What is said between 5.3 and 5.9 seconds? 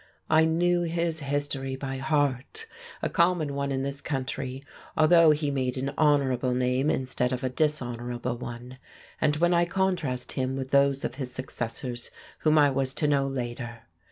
made